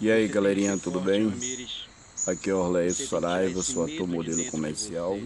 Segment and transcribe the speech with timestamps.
[0.00, 1.30] E aí galerinha, tudo bem?
[2.26, 5.18] Aqui é Orleio Saraiva, sou ator modelo comercial.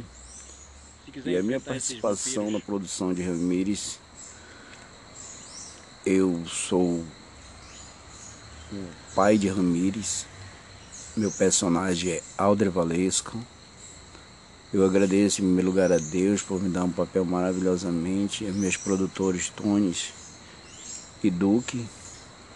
[1.24, 4.00] E a minha participação na produção de Ramires,
[6.04, 7.04] eu sou
[8.72, 10.26] o pai de Ramires,
[11.16, 13.38] meu personagem é Alder Valesco.
[14.72, 18.76] Eu agradeço em primeiro lugar a Deus por me dar um papel maravilhosamente, a meus
[18.76, 20.12] produtores Tones
[21.22, 21.86] e Duque.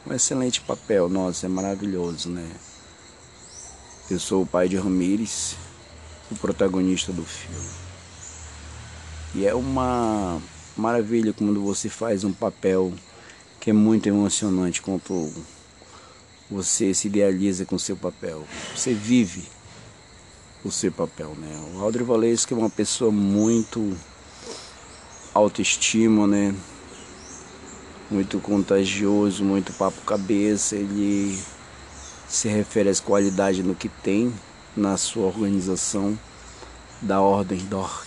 [0.06, 2.48] Um excelente papel, nossa, é maravilhoso, né?
[4.10, 5.56] Eu sou o pai de Ramires,
[6.30, 7.68] o protagonista do filme.
[9.34, 10.40] E é uma
[10.76, 12.95] maravilha quando você faz um papel
[13.60, 15.30] que é muito emocionante quando
[16.51, 18.46] você se idealiza com seu papel.
[18.74, 19.45] Você vive
[20.65, 21.60] o seu papel, né?
[21.74, 23.95] O Aldri Valesco é uma pessoa muito
[25.34, 26.54] autoestima, né?
[28.10, 31.38] Muito contagioso, muito papo cabeça, ele
[32.26, 34.32] se refere às qualidades no que tem
[34.76, 36.18] na sua organização
[37.02, 38.06] da Ordem Dork,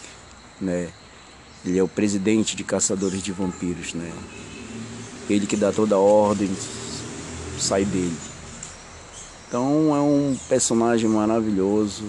[0.59, 0.89] né?
[1.63, 4.11] Ele é o presidente de caçadores de vampiros, né?
[5.29, 6.49] Ele que dá toda a ordem
[7.59, 8.17] sai dele.
[9.47, 12.05] Então é um personagem maravilhoso,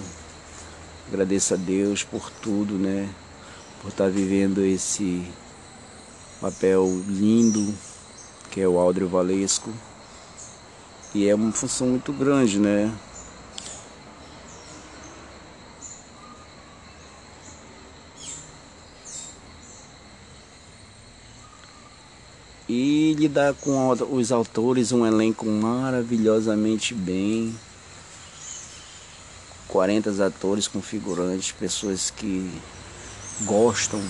[1.12, 3.06] Agradeço a Deus por tudo, né?
[3.82, 5.22] Por estar vivendo esse
[6.42, 7.72] papel lindo
[8.52, 9.72] que é o Aldrio Valesco.
[11.14, 12.92] E é uma função muito grande, né?
[22.68, 27.54] E lidar com os autores, um elenco maravilhosamente bem.
[29.68, 32.50] 40 atores com figurantes, pessoas que
[33.46, 34.00] gostam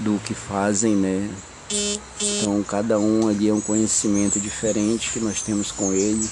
[0.00, 1.30] do que fazem, né?
[2.20, 6.28] Então cada um ali é um conhecimento diferente que nós temos com ele,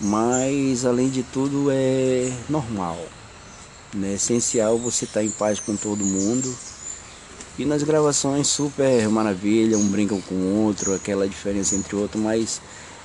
[0.00, 2.98] mas além de tudo é normal,
[3.94, 4.12] né?
[4.12, 6.54] É essencial você estar tá em paz com todo mundo.
[7.58, 12.20] E nas gravações super maravilha, um brinca com o outro, aquela diferença entre o outro,
[12.20, 12.60] mas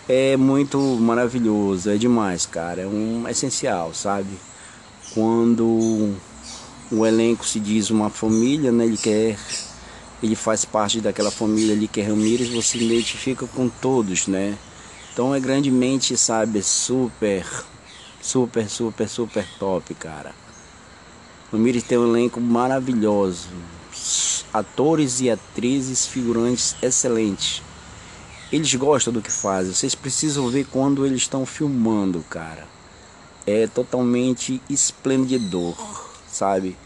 [0.09, 2.81] é muito maravilhoso, é demais, cara.
[2.81, 4.37] É um essencial, sabe?
[5.13, 6.13] Quando
[6.91, 8.85] o elenco se diz uma família, né?
[8.85, 9.37] Ele quer,
[10.21, 14.57] ele faz parte daquela família ali que é Ramírez, você identifica com todos, né?
[15.13, 17.45] Então é grandemente, sabe, super,
[18.21, 20.33] super, super, super top, cara.
[21.51, 23.49] Ramírez tem um elenco maravilhoso,
[24.53, 27.61] atores e atrizes, figurantes excelentes
[28.51, 29.73] eles gostam do que fazem.
[29.73, 32.67] Vocês precisam ver quando eles estão filmando, cara.
[33.47, 36.00] É totalmente esplendidor,
[36.31, 36.77] sabe?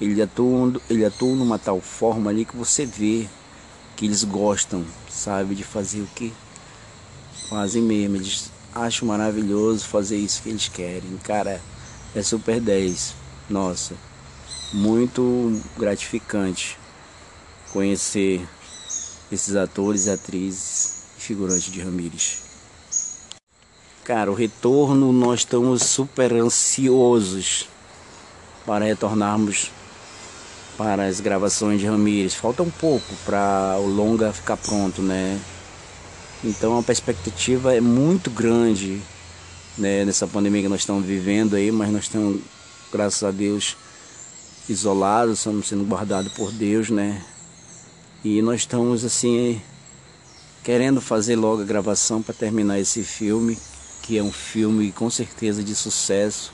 [0.00, 3.26] Ele atua, ele atua numa tal forma ali que você vê
[3.96, 5.54] que eles gostam, sabe?
[5.54, 6.32] De fazer o que
[7.48, 8.16] fazem mesmo.
[8.16, 11.18] Eles acham maravilhoso fazer isso que eles querem.
[11.24, 11.60] Cara,
[12.14, 13.14] é super 10.
[13.50, 13.94] Nossa,
[14.72, 16.78] muito gratificante
[17.72, 18.46] conhecer
[19.32, 22.42] esses atores e atrizes figurante de Ramires.
[24.04, 27.68] Cara, o retorno nós estamos super ansiosos
[28.68, 29.70] para retornarmos
[30.76, 32.34] para as gravações de Ramires.
[32.34, 35.40] Falta um pouco para o longa ficar pronto, né?
[36.44, 39.00] Então a perspectiva é muito grande
[39.78, 42.42] né, nessa pandemia que nós estamos vivendo aí, mas nós estamos,
[42.92, 43.74] graças a Deus,
[44.68, 47.24] isolados, estamos sendo guardados por Deus, né?
[48.22, 49.62] E nós estamos assim
[50.62, 53.56] querendo fazer logo a gravação para terminar esse filme,
[54.02, 56.52] que é um filme com certeza de sucesso,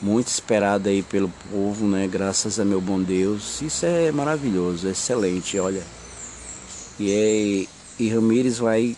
[0.00, 2.06] muito esperado aí pelo povo, né?
[2.06, 3.60] Graças a meu bom Deus.
[3.62, 5.82] Isso é maravilhoso, é excelente, olha.
[6.98, 8.96] E, é, e Ramires vai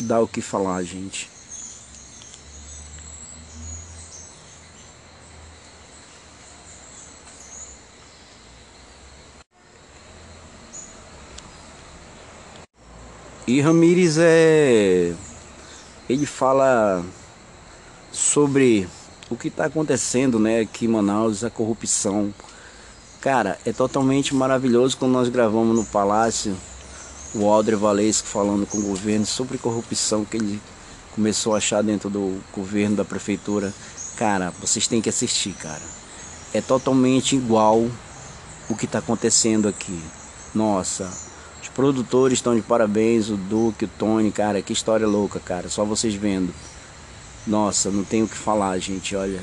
[0.00, 1.30] dar o que falar, gente.
[13.46, 15.12] E Ramires é.
[16.08, 17.04] Ele fala
[18.10, 18.88] sobre
[19.30, 22.32] o que está acontecendo né, aqui em Manaus, a corrupção.
[23.20, 26.56] Cara, é totalmente maravilhoso quando nós gravamos no Palácio
[27.34, 30.60] o Aldre Valesco falando com o governo sobre corrupção que ele
[31.14, 33.74] começou a achar dentro do governo, da prefeitura.
[34.16, 35.82] Cara, vocês têm que assistir, cara.
[36.52, 37.88] É totalmente igual
[38.68, 40.00] o que está acontecendo aqui.
[40.54, 41.10] Nossa,
[41.74, 45.68] produtores estão de parabéns, o Duque, o Tony, cara, que história louca, cara.
[45.68, 46.54] Só vocês vendo.
[47.46, 49.42] Nossa, não tenho o que falar, gente, olha.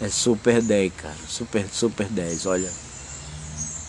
[0.00, 1.16] É super 10, cara.
[1.28, 2.70] Super, super 10, olha.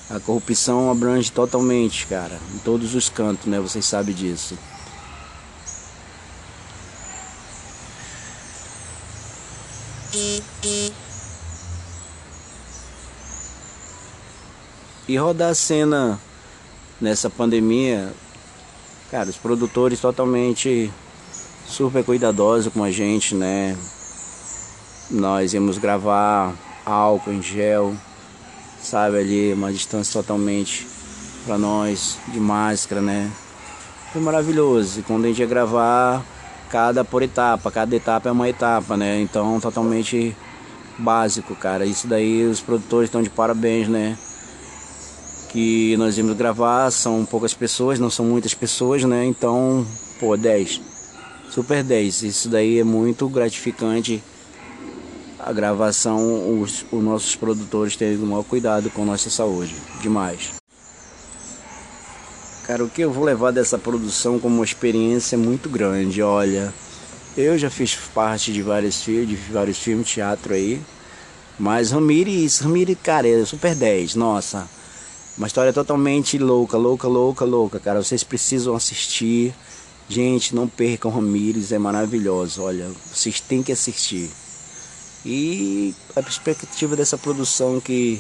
[0.09, 2.39] A corrupção abrange totalmente, cara.
[2.53, 3.59] Em todos os cantos, né?
[3.59, 4.57] Vocês sabem disso.
[15.07, 16.19] E rodar a cena
[17.01, 18.13] nessa pandemia,
[19.09, 20.91] cara, os produtores totalmente
[21.69, 23.77] super cuidadosos com a gente, né?
[25.09, 27.95] Nós íamos gravar álcool em gel,
[28.81, 30.87] sabe, ali uma distância totalmente
[31.45, 33.31] para nós de máscara, né?
[34.11, 34.99] Foi maravilhoso.
[34.99, 36.25] E quando a gente ia gravar,
[36.71, 39.21] cada por etapa, cada etapa é uma etapa, né?
[39.21, 40.35] Então totalmente
[40.97, 41.85] básico, cara.
[41.85, 44.17] Isso daí os produtores estão de parabéns, né?
[45.49, 49.23] Que nós íamos gravar, são poucas pessoas, não são muitas pessoas, né?
[49.25, 49.85] Então,
[50.19, 50.88] pô, 10.
[51.49, 52.23] Super 10.
[52.23, 54.23] Isso daí é muito gratificante.
[55.39, 59.75] A gravação, os, os nossos produtores têm o maior cuidado com nossa saúde.
[60.01, 60.51] Demais.
[62.67, 66.71] Cara, o que eu vou levar dessa produção como uma experiência muito grande, olha.
[67.35, 70.79] Eu já fiz parte de vários filmes, de vários filmes, teatro aí.
[71.57, 74.67] Mas Ramirez, Ramirez, cara, é super 10, nossa.
[75.37, 78.03] Uma história totalmente louca, louca, louca, louca, cara.
[78.03, 79.53] Vocês precisam assistir.
[80.09, 82.63] Gente, não percam Ramirez, é maravilhoso.
[82.63, 84.27] Olha, vocês têm que assistir.
[85.23, 88.19] E a perspectiva dessa produção que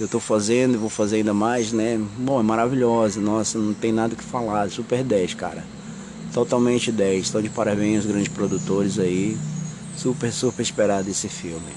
[0.00, 2.00] eu estou fazendo vou fazer ainda mais, né?
[2.16, 5.62] Bom, é maravilhosa, nossa, não tem nada que falar, super 10, cara.
[6.32, 7.26] Totalmente 10.
[7.26, 9.36] Estou de parabéns aos grandes produtores aí.
[9.94, 11.72] Super, super esperado esse filme.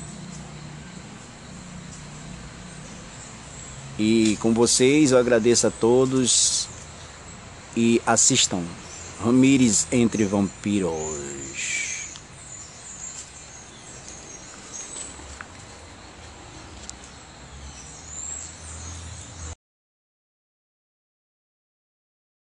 [3.99, 6.69] E com vocês eu agradeço a todos
[7.75, 8.63] e assistam
[9.23, 11.84] Ramires entre Vampiros.